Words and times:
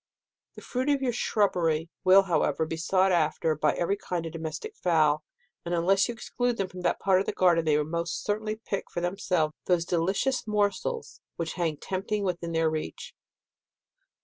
The 0.55 0.63
fruit 0.63 0.89
of 0.89 1.03
your 1.03 1.13
shrubbery 1.13 1.91
will, 2.03 2.23
however, 2.23 2.65
be 2.65 2.75
sought 2.75 3.11
after 3.11 3.53
by 3.53 3.73
every 3.73 3.97
kind 3.97 4.25
of 4.25 4.31
domestic 4.31 4.75
fowl, 4.75 5.23
and 5.63 5.75
unless 5.75 6.07
you 6.07 6.15
exclude 6.15 6.57
them 6.57 6.67
from 6.69 6.81
that 6.81 6.99
part 6.99 7.19
of 7.19 7.27
the 7.27 7.31
garden, 7.31 7.65
they 7.65 7.77
will 7.77 7.83
most 7.85 8.23
certainly 8.23 8.55
pick 8.55 8.89
for 8.89 8.99
themselves 9.01 9.53
those 9.65 9.85
delicious 9.85 10.47
morsels 10.47 11.21
which 11.35 11.53
hang 11.53 11.77
tempting 11.77 12.23
within 12.23 12.51
their 12.53 12.67
reach. 12.67 13.13